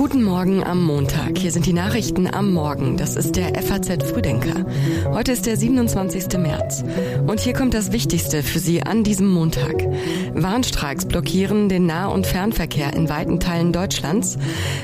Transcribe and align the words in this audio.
Guten 0.00 0.22
Morgen 0.22 0.64
am 0.64 0.82
Montag. 0.82 1.36
Hier 1.36 1.52
sind 1.52 1.66
die 1.66 1.74
Nachrichten 1.74 2.26
am 2.26 2.54
Morgen. 2.54 2.96
Das 2.96 3.16
ist 3.16 3.36
der 3.36 3.54
FAZ 3.62 4.02
Früdenker. 4.10 4.64
Heute 5.12 5.32
ist 5.32 5.44
der 5.44 5.58
27. 5.58 6.38
März. 6.38 6.82
Und 7.26 7.38
hier 7.38 7.52
kommt 7.52 7.74
das 7.74 7.92
Wichtigste 7.92 8.42
für 8.42 8.60
Sie 8.60 8.82
an 8.82 9.04
diesem 9.04 9.28
Montag. 9.28 9.84
Warnstreiks 10.32 11.04
blockieren 11.04 11.68
den 11.68 11.84
Nah- 11.84 12.06
und 12.06 12.26
Fernverkehr 12.26 12.94
in 12.94 13.10
weiten 13.10 13.40
Teilen 13.40 13.74
Deutschlands. 13.74 14.38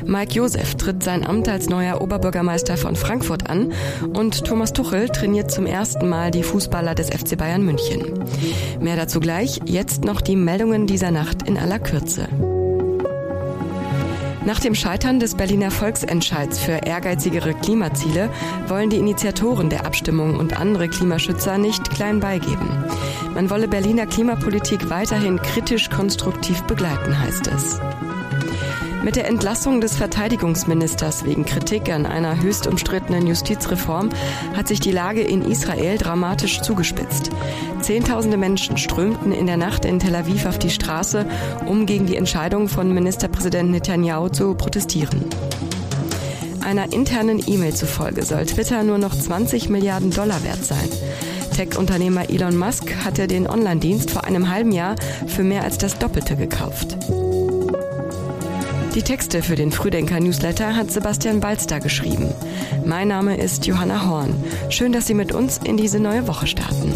Mike 0.04 0.34
Josef 0.34 0.74
tritt 0.74 1.02
sein 1.02 1.24
Amt 1.24 1.48
als 1.48 1.70
neuer 1.70 2.02
Oberbürgermeister 2.02 2.76
von 2.76 2.94
Frankfurt 2.94 3.48
an. 3.48 3.72
Und 4.12 4.44
Thomas 4.44 4.74
Tuchel 4.74 5.08
trainiert 5.08 5.50
zum 5.50 5.64
ersten 5.64 6.10
Mal 6.10 6.30
die 6.30 6.42
Fußballer 6.42 6.94
des 6.94 7.08
FC 7.08 7.38
Bayern 7.38 7.62
München. 7.62 8.02
Mehr 8.82 8.96
dazu 8.96 9.20
gleich. 9.20 9.62
Jetzt 9.64 10.04
noch 10.04 10.20
die 10.20 10.36
Meldungen 10.36 10.86
dieser 10.86 11.10
Nacht 11.10 11.48
in 11.48 11.56
aller 11.56 11.78
Kürze. 11.78 12.28
Nach 14.46 14.60
dem 14.60 14.76
Scheitern 14.76 15.18
des 15.18 15.34
Berliner 15.34 15.72
Volksentscheids 15.72 16.60
für 16.60 16.86
ehrgeizigere 16.86 17.52
Klimaziele 17.52 18.30
wollen 18.68 18.90
die 18.90 18.96
Initiatoren 18.98 19.70
der 19.70 19.84
Abstimmung 19.84 20.36
und 20.36 20.56
andere 20.56 20.88
Klimaschützer 20.88 21.58
nicht 21.58 21.90
klein 21.90 22.20
beigeben. 22.20 22.84
Man 23.34 23.50
wolle 23.50 23.66
Berliner 23.66 24.06
Klimapolitik 24.06 24.88
weiterhin 24.88 25.42
kritisch 25.42 25.90
konstruktiv 25.90 26.62
begleiten, 26.62 27.18
heißt 27.18 27.48
es. 27.48 27.80
Mit 29.06 29.14
der 29.14 29.28
Entlassung 29.28 29.80
des 29.80 29.94
Verteidigungsministers 29.94 31.24
wegen 31.24 31.44
Kritik 31.44 31.92
an 31.92 32.06
einer 32.06 32.42
höchst 32.42 32.66
umstrittenen 32.66 33.28
Justizreform 33.28 34.08
hat 34.56 34.66
sich 34.66 34.80
die 34.80 34.90
Lage 34.90 35.20
in 35.20 35.42
Israel 35.42 35.96
dramatisch 35.96 36.60
zugespitzt. 36.60 37.30
Zehntausende 37.80 38.36
Menschen 38.36 38.78
strömten 38.78 39.30
in 39.30 39.46
der 39.46 39.58
Nacht 39.58 39.84
in 39.84 40.00
Tel 40.00 40.16
Aviv 40.16 40.44
auf 40.46 40.58
die 40.58 40.70
Straße, 40.70 41.24
um 41.66 41.86
gegen 41.86 42.06
die 42.06 42.16
Entscheidung 42.16 42.68
von 42.68 42.92
Ministerpräsident 42.92 43.70
Netanyahu 43.70 44.28
zu 44.28 44.56
protestieren. 44.56 45.24
Einer 46.64 46.92
internen 46.92 47.40
E-Mail 47.46 47.74
zufolge 47.74 48.24
soll 48.24 48.44
Twitter 48.46 48.82
nur 48.82 48.98
noch 48.98 49.16
20 49.16 49.68
Milliarden 49.68 50.10
Dollar 50.10 50.42
wert 50.42 50.64
sein. 50.64 50.88
Tech-Unternehmer 51.56 52.28
Elon 52.28 52.56
Musk 52.56 52.92
hatte 53.04 53.28
den 53.28 53.48
Online-Dienst 53.48 54.10
vor 54.10 54.24
einem 54.24 54.50
halben 54.50 54.72
Jahr 54.72 54.96
für 55.28 55.44
mehr 55.44 55.62
als 55.62 55.78
das 55.78 55.96
Doppelte 55.96 56.34
gekauft. 56.34 56.98
Die 58.96 59.02
Texte 59.02 59.42
für 59.42 59.56
den 59.56 59.72
Frühdenker-Newsletter 59.72 60.74
hat 60.74 60.90
Sebastian 60.90 61.38
Balster 61.38 61.80
geschrieben. 61.80 62.32
Mein 62.86 63.08
Name 63.08 63.36
ist 63.36 63.66
Johanna 63.66 64.06
Horn. 64.06 64.34
Schön, 64.70 64.90
dass 64.90 65.06
Sie 65.06 65.12
mit 65.12 65.32
uns 65.32 65.58
in 65.58 65.76
diese 65.76 66.00
neue 66.00 66.26
Woche 66.26 66.46
starten. 66.46 66.94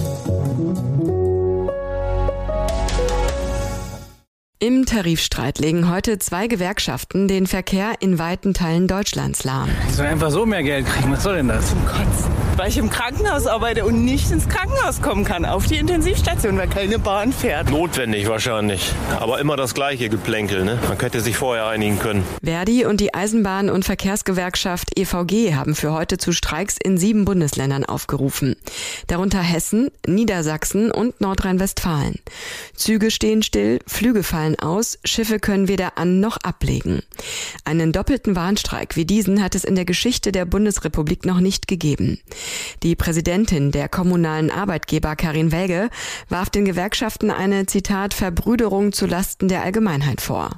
Im 4.59 4.87
Tarifstreit 4.87 5.59
legen 5.59 5.91
heute 5.91 6.19
zwei 6.19 6.47
Gewerkschaften 6.47 7.29
den 7.29 7.47
Verkehr 7.47 7.93
in 8.01 8.19
weiten 8.19 8.55
Teilen 8.55 8.89
Deutschlands 8.89 9.45
lahm. 9.45 9.69
Die 9.87 9.93
sollen 9.93 10.09
einfach 10.09 10.31
so 10.31 10.47
mehr 10.47 10.63
Geld 10.63 10.87
kriegen. 10.87 11.13
Was 11.13 11.23
soll 11.23 11.37
denn 11.37 11.49
das? 11.49 11.69
Zum 11.69 11.85
Kotzen. 11.85 12.40
Weil 12.61 12.69
ich 12.69 12.77
im 12.77 12.91
Krankenhaus 12.91 13.47
arbeite 13.47 13.87
und 13.87 14.05
nicht 14.05 14.31
ins 14.31 14.47
Krankenhaus 14.47 15.01
kommen 15.01 15.25
kann, 15.25 15.47
auf 15.47 15.67
die 15.67 15.77
Intensivstation, 15.77 16.59
weil 16.59 16.69
keine 16.69 16.99
Bahn 16.99 17.33
fährt. 17.33 17.71
Notwendig 17.71 18.29
wahrscheinlich. 18.29 18.93
Aber 19.19 19.41
immer 19.41 19.57
das 19.57 19.73
gleiche 19.73 20.11
Geplänkel. 20.11 20.67
Ne? 20.67 20.79
Man 20.87 20.99
könnte 20.99 21.23
sich 21.23 21.39
vorher 21.39 21.69
einigen 21.69 21.99
können. 21.99 22.23
Verdi 22.45 22.85
und 22.85 23.01
die 23.01 23.15
Eisenbahn- 23.15 23.71
und 23.71 23.87
Verkehrsgewerkschaft 23.87 24.91
EVG 24.99 25.55
haben 25.55 25.75
für 25.75 25.95
heute 25.95 26.19
zu 26.19 26.33
Streiks 26.33 26.77
in 26.77 26.99
sieben 26.99 27.25
Bundesländern 27.25 27.87
aufgerufen. 27.87 28.57
Darunter 29.07 29.41
Hessen, 29.41 29.91
Niedersachsen 30.07 30.91
und 30.91 31.19
Nordrhein-Westfalen. 31.19 32.17
Züge 32.75 33.11
stehen 33.11 33.43
still, 33.43 33.79
Flüge 33.87 34.23
fallen 34.23 34.59
aus, 34.59 34.99
Schiffe 35.03 35.39
können 35.41 35.67
weder 35.67 35.97
an 35.97 36.21
noch 36.21 36.37
ablegen. 36.37 37.01
Einen 37.65 37.93
doppelten 37.93 38.37
Warnstreik 38.37 38.97
wie 38.97 39.07
diesen 39.07 39.43
hat 39.43 39.55
es 39.55 39.65
in 39.65 39.77
der 39.77 39.87
Geschichte 39.87 40.31
der 40.31 40.45
Bundesrepublik 40.45 41.25
noch 41.25 41.41
nicht 41.41 41.67
gegeben. 41.67 42.21
Die 42.83 42.97
Präsidentin 42.97 43.73
der 43.73 43.89
kommunalen 43.89 44.51
Arbeitgeber 44.51 45.17
Karin 45.17 45.53
Welge 45.53 45.91
warf 46.29 46.49
den 46.49 46.65
Gewerkschaften 46.65 47.31
eine 47.31 47.67
Zitat 47.67 48.15
Verbrüderung 48.15 48.93
zu 48.93 49.07
Lasten 49.07 49.49
der 49.49 49.63
Allgemeinheit 49.63 50.21
vor. 50.21 50.51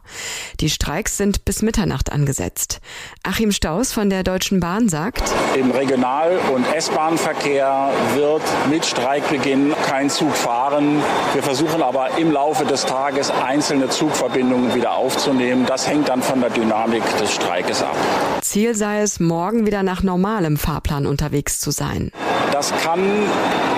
Die 0.60 0.70
Streiks 0.70 1.16
sind 1.16 1.44
bis 1.44 1.62
Mitternacht 1.62 2.12
angesetzt. 2.12 2.80
Achim 3.24 3.50
Staus 3.50 3.92
von 3.92 4.08
der 4.08 4.22
Deutschen 4.22 4.60
Bahn 4.60 4.88
sagt, 4.88 5.22
im 5.56 5.70
Regional- 5.70 6.38
und 6.54 6.64
S-Bahn-Verkehr 6.72 7.90
wird 8.14 8.42
mit 8.70 8.84
Streikbeginn 8.84 9.74
kein 9.86 10.08
Zug 10.08 10.34
fahren. 10.36 11.02
Wir 11.32 11.42
versuchen 11.42 11.82
aber 11.82 12.18
im 12.18 12.30
Laufe 12.30 12.64
des 12.64 12.86
Tages 12.86 13.30
einzelne 13.30 13.88
Zugverbindungen 13.88 14.74
wieder 14.74 14.92
aufzunehmen. 14.92 15.66
Das 15.66 15.88
hängt 15.88 16.08
dann 16.08 16.22
von 16.22 16.40
der 16.40 16.50
Dynamik 16.50 17.02
des 17.18 17.34
Streikes 17.34 17.82
ab. 17.82 17.96
Ziel 18.42 18.74
sei 18.74 19.00
es, 19.00 19.18
morgen 19.18 19.66
wieder 19.66 19.82
nach 19.82 20.02
normalem 20.02 20.56
Fahrplan 20.56 21.06
unterwegs 21.06 21.58
zu 21.58 21.70
sein. 21.72 22.10
Das 22.52 22.70
kann 22.82 23.00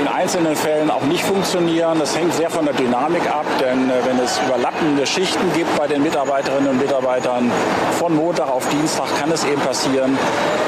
in 0.00 0.08
einzelnen 0.08 0.56
Fällen 0.56 0.90
auch 0.90 1.04
nicht 1.04 1.22
funktionieren. 1.22 1.98
Das 2.00 2.16
hängt 2.16 2.34
sehr 2.34 2.50
von 2.50 2.64
der 2.64 2.74
Dynamik 2.74 3.22
ab, 3.30 3.46
denn 3.60 3.88
äh, 3.88 3.92
wenn 4.04 4.18
es 4.18 4.40
überlappende 4.44 5.06
Schichten 5.06 5.52
gibt 5.54 5.74
bei 5.78 5.86
den 5.86 6.02
Mitarbeiterinnen 6.02 6.70
und 6.70 6.78
Mitarbeitern 6.78 7.50
von 7.98 8.16
Montag 8.16 8.48
auf 8.48 8.68
Dienstag, 8.70 9.06
kann 9.20 9.30
es 9.30 9.44
eben 9.44 9.60
passieren, 9.60 10.18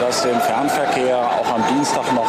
dass 0.01 0.25
im 0.25 0.41
Fernverkehr 0.41 1.19
auch 1.19 1.53
am 1.53 1.65
Dienstag 1.75 2.13
noch 2.15 2.29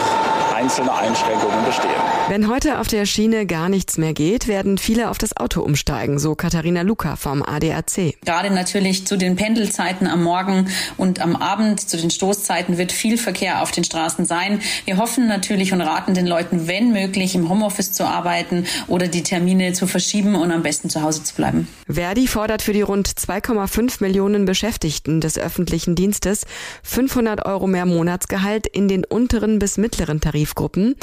einzelne 0.57 0.91
Einschränkungen 0.93 1.65
bestehen. 1.65 1.91
Wenn 2.29 2.49
heute 2.49 2.79
auf 2.79 2.87
der 2.87 3.05
Schiene 3.05 3.45
gar 3.45 3.69
nichts 3.69 3.97
mehr 3.97 4.13
geht, 4.13 4.47
werden 4.47 4.79
viele 4.79 5.11
auf 5.11 5.19
das 5.19 5.37
Auto 5.37 5.61
umsteigen, 5.61 6.17
so 6.17 6.33
Katharina 6.33 6.81
Luca 6.81 7.15
vom 7.15 7.43
ADAC. 7.43 8.15
Gerade 8.25 8.49
natürlich 8.49 9.05
zu 9.05 9.17
den 9.17 9.35
Pendelzeiten 9.35 10.07
am 10.07 10.23
Morgen 10.23 10.67
und 10.97 11.21
am 11.21 11.35
Abend, 11.35 11.79
zu 11.79 11.95
den 11.95 12.09
Stoßzeiten 12.09 12.79
wird 12.79 12.91
viel 12.91 13.19
Verkehr 13.19 13.61
auf 13.61 13.71
den 13.71 13.83
Straßen 13.83 14.25
sein. 14.25 14.59
Wir 14.85 14.97
hoffen 14.97 15.27
natürlich 15.27 15.66
und 15.73 15.81
raten 15.81 16.13
den 16.13 16.27
Leuten, 16.27 16.67
wenn 16.67 16.91
möglich, 16.91 17.35
im 17.35 17.49
Homeoffice 17.49 17.91
zu 17.91 18.05
arbeiten 18.05 18.65
oder 18.87 19.07
die 19.07 19.23
Termine 19.23 19.73
zu 19.73 19.87
verschieben 19.87 20.35
und 20.35 20.51
am 20.51 20.63
besten 20.63 20.89
zu 20.89 21.01
Hause 21.01 21.23
zu 21.23 21.35
bleiben. 21.35 21.67
Verdi 21.87 22.27
fordert 22.27 22.61
für 22.61 22.73
die 22.73 22.81
rund 22.81 23.07
2,5 23.07 24.01
Millionen 24.01 24.45
Beschäftigten 24.45 25.21
des 25.21 25.37
öffentlichen 25.37 25.95
Dienstes 25.95 26.45
500 26.83 27.45
Euro 27.45 27.67
mehr 27.67 27.85
Monatsgehalt 27.85 28.67
in 28.67 28.87
den 28.87 29.05
unteren 29.05 29.59
bis 29.59 29.77
mittleren 29.77 30.21
Tarifgruppen 30.21 30.95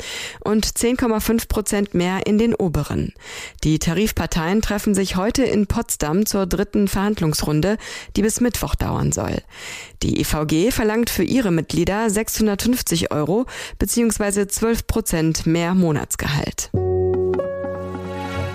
und 0.45 0.67
10,5 0.67 1.49
Prozent 1.49 1.95
mehr 1.95 2.27
in 2.27 2.39
den 2.39 2.55
oberen. 2.55 3.13
Die 3.63 3.79
Tarifparteien 3.79 4.63
treffen 4.63 4.95
sich 4.95 5.17
heute 5.17 5.45
in 5.45 5.67
Potsdam 5.67 6.27
zur 6.27 6.47
dritten 6.47 6.89
Verhandlungsrunde, 6.89 7.77
die 8.17 8.23
bis 8.23 8.41
Mittwoch 8.41 8.75
dauern 8.75 9.13
soll. 9.13 9.43
Die 10.03 10.21
EVG 10.21 10.71
verlangt 10.71 11.09
für 11.09 11.25
ihre 11.25 11.51
Mitglieder 11.51 12.11
650 12.11 13.11
Euro 13.11 13.47
bzw. 13.79 14.47
12 14.55 14.87
Prozent 14.87 15.47
mehr 15.47 15.75
Monatsgehalt. 15.75 16.71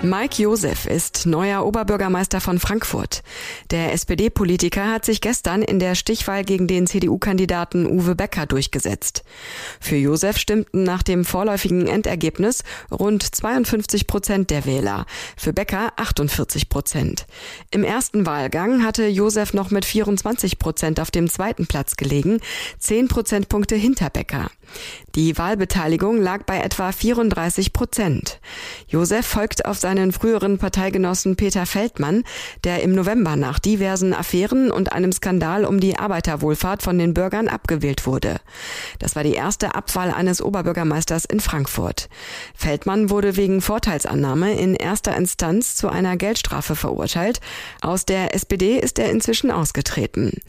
Mike 0.02 0.42
Josef 0.42 0.86
ist 0.86 1.26
neuer 1.26 1.66
Oberbürgermeister 1.66 2.40
von 2.40 2.58
Frankfurt. 2.58 3.22
Der 3.70 3.92
SPD-Politiker 3.92 4.90
hat 4.90 5.04
sich 5.04 5.20
gestern 5.20 5.60
in 5.60 5.78
der 5.78 5.94
Stichwahl 5.94 6.42
gegen 6.42 6.66
den 6.66 6.86
CDU-Kandidaten 6.86 7.84
Uwe 7.84 8.14
Becker 8.14 8.46
durchgesetzt. 8.46 9.24
Für 9.78 9.96
Josef 9.96 10.38
stimmten 10.38 10.84
nach 10.84 11.02
dem 11.02 11.26
vorläufigen 11.26 11.86
Endergebnis 11.86 12.64
rund 12.90 13.22
52 13.22 14.06
Prozent 14.06 14.48
der 14.48 14.64
Wähler, 14.64 15.04
für 15.36 15.52
Becker 15.52 15.92
48 15.96 16.70
Prozent. 16.70 17.26
Im 17.70 17.84
ersten 17.84 18.24
Wahlgang 18.24 18.82
hatte 18.82 19.06
Josef 19.06 19.52
noch 19.52 19.70
mit 19.70 19.84
24 19.84 20.58
Prozent 20.58 20.98
auf 20.98 21.10
dem 21.10 21.28
zweiten 21.28 21.66
Platz 21.66 21.96
gelegen, 21.96 22.40
10 22.78 23.08
Prozentpunkte 23.08 23.76
hinter 23.76 24.08
Becker. 24.08 24.50
Die 25.16 25.36
Wahlbeteiligung 25.36 26.22
lag 26.22 26.44
bei 26.44 26.60
etwa 26.60 26.92
34 26.92 27.72
Prozent. 27.72 28.38
Josef 28.86 29.26
folgt 29.26 29.64
auf 29.64 29.76
seinen 29.76 30.12
früheren 30.12 30.58
Parteigenossen 30.58 31.34
Peter 31.34 31.66
Feldmann, 31.66 32.22
der 32.62 32.82
im 32.82 32.94
November 32.94 33.34
nach 33.34 33.58
diversen 33.58 34.14
Affären 34.14 34.70
und 34.70 34.92
einem 34.92 35.10
Skandal 35.10 35.64
um 35.64 35.80
die 35.80 35.98
Arbeiterwohlfahrt 35.98 36.82
von 36.82 36.96
den 36.96 37.12
Bürgern 37.12 37.48
abgewählt 37.48 38.06
wurde. 38.06 38.36
Das 39.00 39.16
war 39.16 39.24
die 39.24 39.32
erste 39.32 39.74
Abwahl 39.74 40.12
eines 40.12 40.40
Oberbürgermeisters 40.40 41.24
in 41.24 41.40
Frankfurt. 41.40 42.08
Feldmann 42.54 43.10
wurde 43.10 43.36
wegen 43.36 43.60
Vorteilsannahme 43.60 44.54
in 44.54 44.74
erster 44.74 45.16
Instanz 45.16 45.74
zu 45.74 45.88
einer 45.88 46.16
Geldstrafe 46.16 46.76
verurteilt. 46.76 47.40
Aus 47.80 48.06
der 48.06 48.34
SPD 48.36 48.78
ist 48.78 49.00
er 49.00 49.10
inzwischen 49.10 49.50
ausgetreten. 49.50 50.40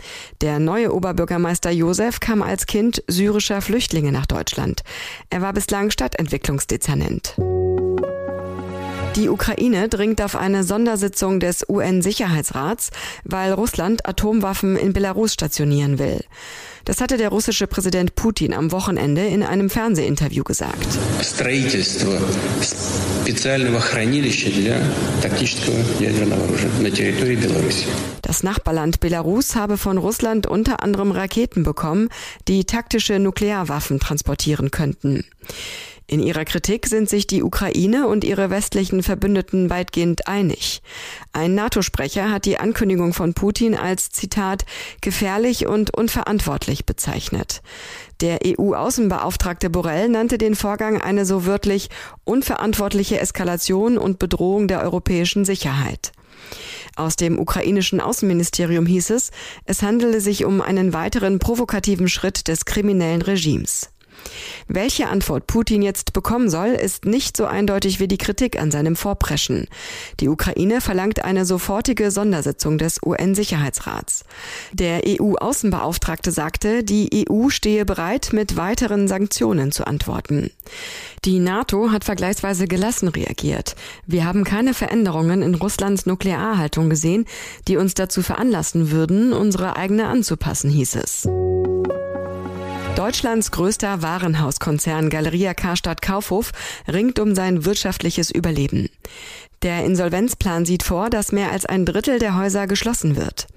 Der 0.41 0.59
neue 0.59 0.93
Oberbürgermeister 0.93 1.71
Josef 1.71 2.19
kam 2.19 2.43
als 2.43 2.67
Kind 2.67 3.03
syrischer 3.07 3.61
Flüchtlinge 3.61 4.10
nach 4.11 4.25
Deutschland. 4.25 4.81
Er 5.29 5.41
war 5.41 5.53
bislang 5.53 5.91
Stadtentwicklungsdezernent. 5.91 7.35
Die 9.15 9.27
Ukraine 9.27 9.89
dringt 9.89 10.21
auf 10.21 10.37
eine 10.37 10.63
Sondersitzung 10.63 11.41
des 11.41 11.67
UN-Sicherheitsrats, 11.67 12.91
weil 13.25 13.51
Russland 13.51 14.07
Atomwaffen 14.07 14.77
in 14.77 14.93
Belarus 14.93 15.33
stationieren 15.33 15.99
will. 15.99 16.23
Das 16.85 17.01
hatte 17.01 17.17
der 17.17 17.27
russische 17.29 17.67
Präsident 17.67 18.15
Putin 18.15 18.53
am 18.53 18.71
Wochenende 18.71 19.25
in 19.25 19.43
einem 19.43 19.69
Fernsehinterview 19.69 20.43
gesagt. 20.43 20.87
Das 28.21 28.43
Nachbarland 28.43 28.99
Belarus 29.01 29.55
habe 29.55 29.77
von 29.77 29.97
Russland 29.97 30.47
unter 30.47 30.81
anderem 30.81 31.11
Raketen 31.11 31.63
bekommen, 31.63 32.09
die 32.47 32.63
taktische 32.63 33.19
Nuklearwaffen 33.19 33.99
transportieren 33.99 34.71
könnten. 34.71 35.25
In 36.11 36.21
ihrer 36.21 36.43
Kritik 36.43 36.87
sind 36.87 37.07
sich 37.07 37.25
die 37.25 37.41
Ukraine 37.41 38.05
und 38.05 38.25
ihre 38.25 38.49
westlichen 38.49 39.01
Verbündeten 39.01 39.69
weitgehend 39.69 40.27
einig. 40.27 40.81
Ein 41.31 41.55
NATO-Sprecher 41.55 42.29
hat 42.29 42.43
die 42.43 42.57
Ankündigung 42.57 43.13
von 43.13 43.33
Putin 43.33 43.75
als 43.75 44.09
Zitat 44.09 44.65
gefährlich 44.99 45.67
und 45.67 45.95
unverantwortlich 45.95 46.85
bezeichnet. 46.85 47.61
Der 48.19 48.39
EU-Außenbeauftragte 48.45 49.69
Borrell 49.69 50.09
nannte 50.09 50.37
den 50.37 50.55
Vorgang 50.55 51.01
eine 51.01 51.25
so 51.25 51.45
wörtlich 51.45 51.87
unverantwortliche 52.25 53.17
Eskalation 53.17 53.97
und 53.97 54.19
Bedrohung 54.19 54.67
der 54.67 54.81
europäischen 54.81 55.45
Sicherheit. 55.45 56.11
Aus 56.97 57.15
dem 57.15 57.39
ukrainischen 57.39 58.01
Außenministerium 58.01 58.85
hieß 58.85 59.11
es, 59.11 59.31
es 59.63 59.81
handele 59.81 60.19
sich 60.19 60.43
um 60.43 60.59
einen 60.59 60.91
weiteren 60.91 61.39
provokativen 61.39 62.09
Schritt 62.09 62.49
des 62.49 62.65
kriminellen 62.65 63.21
Regimes. 63.21 63.90
Welche 64.67 65.07
Antwort 65.07 65.47
Putin 65.47 65.81
jetzt 65.81 66.13
bekommen 66.13 66.49
soll, 66.49 66.69
ist 66.69 67.05
nicht 67.05 67.35
so 67.35 67.45
eindeutig 67.45 67.99
wie 67.99 68.07
die 68.07 68.17
Kritik 68.17 68.59
an 68.59 68.71
seinem 68.71 68.95
Vorpreschen. 68.95 69.67
Die 70.19 70.29
Ukraine 70.29 70.81
verlangt 70.81 71.23
eine 71.23 71.45
sofortige 71.45 72.11
Sondersitzung 72.11 72.77
des 72.77 72.99
UN-Sicherheitsrats. 73.03 74.23
Der 74.71 75.01
EU-Außenbeauftragte 75.05 76.31
sagte, 76.31 76.83
die 76.83 77.27
EU 77.29 77.49
stehe 77.49 77.85
bereit, 77.85 78.29
mit 78.31 78.55
weiteren 78.55 79.07
Sanktionen 79.07 79.71
zu 79.71 79.85
antworten. 79.85 80.51
Die 81.25 81.39
NATO 81.39 81.91
hat 81.91 82.03
vergleichsweise 82.03 82.67
gelassen 82.67 83.07
reagiert. 83.07 83.75
Wir 84.07 84.25
haben 84.25 84.43
keine 84.43 84.73
Veränderungen 84.73 85.41
in 85.41 85.55
Russlands 85.55 86.05
Nuklearhaltung 86.05 86.89
gesehen, 86.89 87.25
die 87.67 87.77
uns 87.77 87.93
dazu 87.93 88.21
veranlassen 88.21 88.91
würden, 88.91 89.33
unsere 89.33 89.75
eigene 89.75 90.07
anzupassen, 90.07 90.69
hieß 90.71 90.95
es. 90.95 91.27
Deutschlands 92.95 93.51
größter 93.51 94.01
Warenhauskonzern 94.01 95.09
Galeria 95.09 95.53
Karstadt 95.53 96.01
Kaufhof 96.01 96.51
ringt 96.91 97.19
um 97.19 97.35
sein 97.35 97.63
wirtschaftliches 97.65 98.31
Überleben. 98.31 98.89
Der 99.63 99.85
Insolvenzplan 99.85 100.65
sieht 100.65 100.83
vor, 100.83 101.09
dass 101.09 101.31
mehr 101.31 101.51
als 101.51 101.65
ein 101.65 101.85
Drittel 101.85 102.19
der 102.19 102.37
Häuser 102.37 102.67
geschlossen 102.67 103.15
wird. 103.15 103.47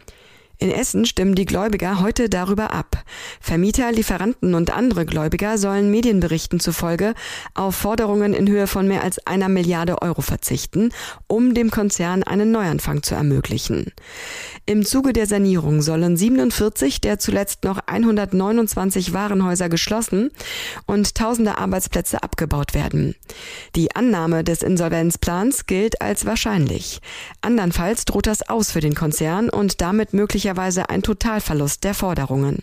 In 0.58 0.70
Essen 0.70 1.04
stimmen 1.04 1.34
die 1.34 1.46
Gläubiger 1.46 2.00
heute 2.00 2.28
darüber 2.28 2.72
ab. 2.72 3.02
Vermieter, 3.40 3.90
Lieferanten 3.90 4.54
und 4.54 4.74
andere 4.74 5.04
Gläubiger 5.04 5.58
sollen 5.58 5.90
Medienberichten 5.90 6.60
zufolge 6.60 7.14
auf 7.54 7.74
Forderungen 7.74 8.34
in 8.34 8.48
Höhe 8.48 8.68
von 8.68 8.86
mehr 8.86 9.02
als 9.02 9.26
einer 9.26 9.48
Milliarde 9.48 10.00
Euro 10.00 10.22
verzichten, 10.22 10.92
um 11.26 11.54
dem 11.54 11.70
Konzern 11.70 12.22
einen 12.22 12.52
Neuanfang 12.52 13.02
zu 13.02 13.16
ermöglichen. 13.16 13.92
Im 14.64 14.84
Zuge 14.84 15.12
der 15.12 15.26
Sanierung 15.26 15.82
sollen 15.82 16.16
47 16.16 17.00
der 17.00 17.18
zuletzt 17.18 17.64
noch 17.64 17.80
129 17.86 19.12
Warenhäuser 19.12 19.68
geschlossen 19.68 20.30
und 20.86 21.16
tausende 21.16 21.58
Arbeitsplätze 21.58 22.22
abgebaut 22.22 22.74
werden. 22.74 23.16
Die 23.74 23.94
Annahme 23.94 24.44
des 24.44 24.62
Insolvenzplans 24.62 25.66
gilt 25.66 26.00
als 26.00 26.24
wahrscheinlich. 26.26 27.00
Andernfalls 27.40 28.04
droht 28.04 28.26
das 28.26 28.48
aus 28.48 28.70
für 28.70 28.80
den 28.80 28.94
Konzern 28.94 29.50
und 29.50 29.80
damit 29.80 30.14
möglich 30.14 30.43
möglicherweise 30.44 30.90
ein 30.90 31.02
Totalverlust 31.02 31.84
der 31.84 31.94
Forderungen. 31.94 32.62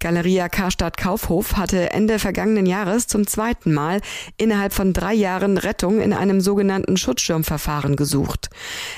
Galeria 0.00 0.48
Karstadt 0.48 0.96
Kaufhof 0.96 1.56
hatte 1.56 1.90
Ende 1.90 2.18
vergangenen 2.18 2.66
Jahres 2.66 3.08
zum 3.08 3.26
zweiten 3.26 3.74
Mal 3.74 4.00
innerhalb 4.38 4.72
von 4.72 4.92
drei 4.92 5.12
Jahren 5.12 5.58
Rettung 5.58 6.00
in 6.00 6.12
einem 6.12 6.40
sogenannten 6.40 6.96
Schutzschirmverfahren 6.96 7.96
gesucht. 7.96 8.48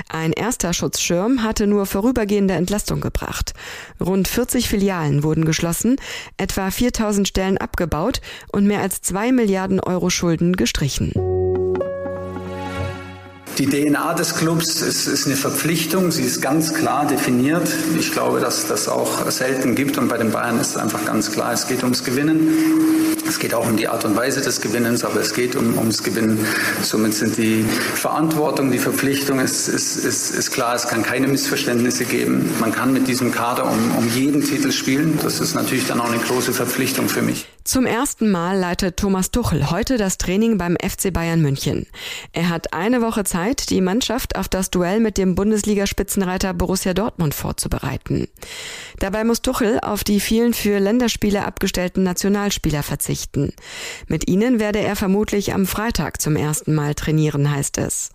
Ein 0.09 0.33
erster 0.33 0.73
Schutzschirm 0.73 1.43
hatte 1.43 1.67
nur 1.67 1.87
vorübergehende 1.87 2.55
Entlastung 2.55 3.01
gebracht. 3.01 3.55
Rund 3.99 4.29
40 4.29 4.69
Filialen 4.69 5.23
wurden 5.23 5.47
geschlossen, 5.47 5.97
etwa 6.37 6.71
4000 6.71 7.27
Stellen 7.27 7.59
abgebaut 7.59 8.21
und 8.53 8.67
mehr 8.67 8.83
als 8.83 9.01
zwei 9.01 9.33
Milliarden 9.33 9.81
Euro 9.81 10.11
Schulden 10.11 10.55
gestrichen. 10.55 11.36
Die 13.59 13.67
DNA 13.67 14.13
des 14.13 14.35
Clubs 14.35 14.83
ist, 14.83 15.07
ist, 15.07 15.25
eine 15.25 15.35
Verpflichtung, 15.35 16.11
sie 16.13 16.25
ist 16.25 16.43
ganz 16.43 16.75
klar 16.75 17.07
definiert. 17.07 17.67
Ich 17.99 18.13
glaube, 18.13 18.39
dass 18.39 18.69
das 18.69 18.87
auch 18.87 19.31
selten 19.31 19.75
gibt 19.75 19.97
und 19.97 20.09
bei 20.09 20.19
den 20.19 20.31
Bayern 20.31 20.61
ist 20.61 20.71
es 20.71 20.77
einfach 20.77 21.07
ganz 21.07 21.33
klar, 21.33 21.55
es 21.55 21.67
geht 21.67 21.83
ums 21.83 22.05
Gewinnen. 22.05 23.16
Es 23.29 23.39
geht 23.39 23.55
auch 23.55 23.67
um 23.67 23.77
die 23.77 23.89
Art 23.89 24.05
und 24.05 24.15
Weise 24.15 24.41
des 24.41 24.61
Gewinnens, 24.61 25.05
aber 25.05 25.21
es 25.21 25.35
geht 25.35 25.57
um, 25.57 25.77
ums 25.79 26.03
Gewinnen. 26.03 26.39
Somit 26.83 27.15
sind 27.15 27.37
die 27.37 27.63
Verantwortung, 27.63 28.71
die 28.71 28.79
Verpflichtung 28.79 29.41
ist, 29.41 29.69
ist, 29.69 29.97
ist, 29.97 30.31
ist 30.31 30.53
klar, 30.53 30.75
es 30.75 30.87
kann 30.87 31.03
keine 31.03 31.27
Missverständnisse 31.27 32.05
geben. 32.05 32.53
Man 32.61 32.73
kann 32.73 32.93
mit 32.93 33.09
diesem 33.09 33.33
Kader 33.33 33.65
um, 33.71 33.97
um 33.97 34.09
jeden 34.15 34.45
Titel 34.45 34.71
spielen. 34.71 35.19
Das 35.23 35.41
ist 35.41 35.55
natürlich 35.55 35.87
dann 35.87 36.01
auch 36.01 36.11
eine 36.11 36.19
große 36.19 36.53
Verpflichtung 36.53 37.09
für 37.09 37.23
mich. 37.23 37.47
Zum 37.65 37.85
ersten 37.85 38.31
Mal 38.31 38.57
leitet 38.59 38.97
Thomas 38.97 39.33
Tuchel 39.33 39.73
heute 39.73 39.97
das 39.97 40.19
Training 40.19 40.57
beim 40.57 40.77
FC 40.77 41.13
Bayern 41.13 41.43
München. 41.43 41.87
Er 42.33 42.49
hat 42.49 42.73
eine 42.73 43.03
Woche 43.03 43.25
Zeit, 43.25 43.71
die 43.71 43.81
Mannschaft 43.81 44.37
auf 44.37 44.47
das 44.47 44.71
Duell 44.71 45.01
mit 45.01 45.19
dem 45.19 45.35
Bundesliga-Spitzenreiter 45.35 46.55
Borussia 46.55 46.95
Dortmund 46.95 47.35
vorzubereiten. 47.35 48.29
Dabei 49.01 49.25
muss 49.25 49.43
Tuchel 49.43 49.81
auf 49.81 50.05
die 50.05 50.21
vielen 50.21 50.55
für 50.55 50.79
Länderspiele 50.79 51.45
abgestellten 51.45 52.05
Nationalspieler 52.05 52.85
verzichten. 52.85 53.16
Mit 54.07 54.29
ihnen 54.29 54.61
werde 54.61 54.81
er 54.81 54.97
vermutlich 54.97 55.55
am 55.55 55.67
Freitag 55.67 56.21
zum 56.21 56.37
ersten 56.37 56.75
Mal 56.75 56.95
trainieren, 56.95 57.51
heißt 57.51 57.79
es. 57.79 58.11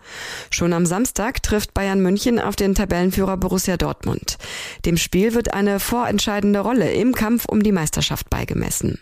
Schon 0.50 0.72
am 0.72 0.86
Samstag 0.86 1.42
trifft 1.42 1.74
Bayern 1.74 2.00
München 2.00 2.38
auf 2.38 2.56
den 2.56 2.74
Tabellenführer 2.74 3.36
Borussia 3.36 3.76
Dortmund. 3.76 4.38
Dem 4.84 4.96
Spiel 4.96 5.34
wird 5.34 5.52
eine 5.52 5.80
vorentscheidende 5.80 6.60
Rolle 6.60 6.92
im 6.92 7.14
Kampf 7.14 7.46
um 7.46 7.62
die 7.62 7.72
Meisterschaft 7.72 8.30
beigemessen. 8.30 9.00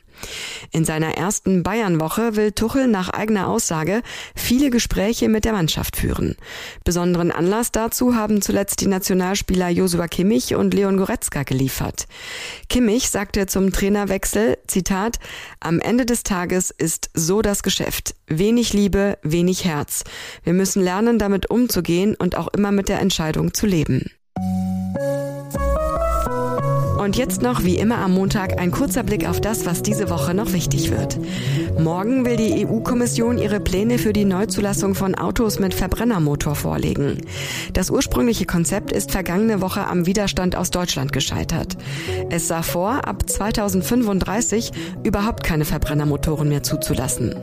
In 0.72 0.84
seiner 0.84 1.16
ersten 1.16 1.62
Bayernwoche 1.62 2.36
will 2.36 2.52
Tuchel 2.52 2.86
nach 2.86 3.08
eigener 3.08 3.48
Aussage 3.48 4.02
viele 4.34 4.70
Gespräche 4.70 5.28
mit 5.28 5.44
der 5.44 5.52
Mannschaft 5.52 5.96
führen. 5.96 6.36
Besonderen 6.84 7.30
Anlass 7.30 7.72
dazu 7.72 8.14
haben 8.14 8.42
zuletzt 8.42 8.80
die 8.80 8.86
Nationalspieler 8.86 9.68
Josua 9.68 10.08
Kimmich 10.08 10.54
und 10.54 10.74
Leon 10.74 10.96
Goretzka 10.96 11.42
geliefert. 11.42 12.06
Kimmich 12.68 13.10
sagte 13.10 13.46
zum 13.46 13.72
Trainerwechsel, 13.72 14.58
Zitat, 14.66 15.18
am 15.60 15.80
Ende 15.80 16.06
des 16.06 16.22
Tages 16.22 16.70
ist 16.70 17.10
so 17.14 17.42
das 17.42 17.62
Geschäft. 17.62 18.14
Wenig 18.26 18.72
Liebe, 18.72 19.18
wenig 19.22 19.64
Herz. 19.64 20.04
Wir 20.44 20.52
müssen 20.52 20.82
lernen, 20.82 21.18
damit 21.18 21.50
umzugehen 21.50 22.14
und 22.14 22.36
auch 22.36 22.48
immer 22.48 22.72
mit 22.72 22.88
der 22.88 23.00
Entscheidung 23.00 23.54
zu 23.54 23.66
leben. 23.66 24.10
Und 27.00 27.16
jetzt 27.16 27.40
noch, 27.40 27.64
wie 27.64 27.76
immer 27.76 27.96
am 27.96 28.12
Montag, 28.12 28.60
ein 28.60 28.70
kurzer 28.70 29.02
Blick 29.02 29.26
auf 29.26 29.40
das, 29.40 29.64
was 29.64 29.80
diese 29.80 30.10
Woche 30.10 30.34
noch 30.34 30.52
wichtig 30.52 30.90
wird. 30.90 31.18
Morgen 31.78 32.26
will 32.26 32.36
die 32.36 32.66
EU-Kommission 32.66 33.38
ihre 33.38 33.58
Pläne 33.58 33.96
für 33.96 34.12
die 34.12 34.26
Neuzulassung 34.26 34.94
von 34.94 35.14
Autos 35.14 35.58
mit 35.58 35.72
Verbrennermotor 35.72 36.54
vorlegen. 36.54 37.22
Das 37.72 37.88
ursprüngliche 37.88 38.44
Konzept 38.44 38.92
ist 38.92 39.12
vergangene 39.12 39.62
Woche 39.62 39.86
am 39.86 40.04
Widerstand 40.04 40.56
aus 40.56 40.70
Deutschland 40.70 41.14
gescheitert. 41.14 41.78
Es 42.28 42.48
sah 42.48 42.60
vor, 42.60 43.08
ab 43.08 43.26
2035 43.26 44.70
überhaupt 45.02 45.42
keine 45.42 45.64
Verbrennermotoren 45.64 46.50
mehr 46.50 46.62
zuzulassen. 46.62 47.34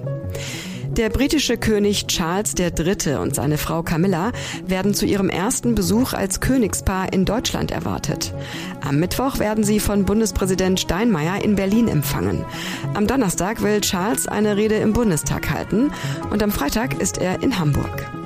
Der 0.97 1.09
britische 1.09 1.57
König 1.57 2.07
Charles 2.07 2.55
III. 2.57 3.17
und 3.17 3.35
seine 3.35 3.59
Frau 3.59 3.83
Camilla 3.83 4.31
werden 4.65 4.95
zu 4.95 5.05
ihrem 5.05 5.29
ersten 5.29 5.75
Besuch 5.75 6.13
als 6.13 6.39
Königspaar 6.39 7.13
in 7.13 7.23
Deutschland 7.23 7.69
erwartet. 7.69 8.33
Am 8.81 8.99
Mittwoch 8.99 9.37
werden 9.37 9.63
sie 9.63 9.79
von 9.79 10.05
Bundespräsident 10.05 10.79
Steinmeier 10.79 11.43
in 11.43 11.55
Berlin 11.55 11.87
empfangen. 11.87 12.43
Am 12.95 13.05
Donnerstag 13.05 13.61
will 13.61 13.79
Charles 13.81 14.27
eine 14.27 14.57
Rede 14.57 14.75
im 14.75 14.93
Bundestag 14.93 15.51
halten 15.51 15.91
und 16.31 16.41
am 16.41 16.49
Freitag 16.49 16.99
ist 16.99 17.19
er 17.19 17.43
in 17.43 17.59
Hamburg. 17.59 18.16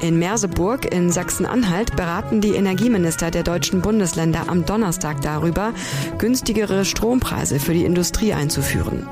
In 0.00 0.18
Merseburg 0.18 0.92
in 0.92 1.10
Sachsen-Anhalt 1.10 1.96
beraten 1.96 2.40
die 2.40 2.54
Energieminister 2.54 3.30
der 3.30 3.42
deutschen 3.42 3.80
Bundesländer 3.80 4.48
am 4.48 4.66
Donnerstag 4.66 5.22
darüber, 5.22 5.72
günstigere 6.18 6.84
Strompreise 6.84 7.58
für 7.58 7.72
die 7.72 7.84
Industrie 7.84 8.34
einzuführen. 8.34 9.08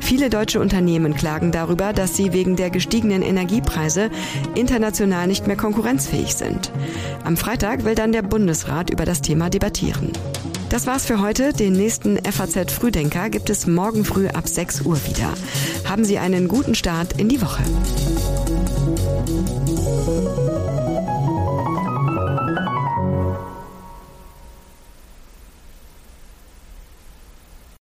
Viele 0.00 0.30
deutsche 0.30 0.60
Unternehmen 0.60 1.14
klagen 1.14 1.50
darüber, 1.50 1.92
dass 1.92 2.16
sie 2.16 2.32
wegen 2.32 2.54
der 2.54 2.70
gestiegenen 2.70 3.22
Energiepreise 3.22 4.10
international 4.54 5.26
nicht 5.26 5.46
mehr 5.48 5.56
konkurrenzfähig 5.56 6.34
sind. 6.34 6.70
Am 7.24 7.36
Freitag 7.36 7.84
will 7.84 7.96
dann 7.96 8.12
der 8.12 8.22
Bundesrat 8.22 8.90
über 8.90 9.04
das 9.04 9.22
Thema 9.22 9.50
debattieren. 9.50 10.12
Das 10.68 10.86
war's 10.86 11.06
für 11.06 11.20
heute. 11.20 11.52
Den 11.52 11.72
nächsten 11.72 12.18
FAZ 12.18 12.72
Frühdenker 12.72 13.30
gibt 13.30 13.48
es 13.48 13.66
morgen 13.66 14.04
früh 14.04 14.28
ab 14.28 14.46
6 14.46 14.82
Uhr 14.82 14.98
wieder. 15.06 15.32
Haben 15.88 16.04
Sie 16.04 16.18
einen 16.18 16.46
guten 16.46 16.74
Start 16.74 17.18
in 17.18 17.28
die 17.28 17.40
Woche. 17.40 17.62
Thank 19.88 20.68
you. 20.68 20.77